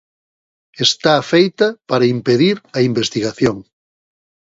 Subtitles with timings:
[0.85, 3.57] Está feita para impedir a investigación.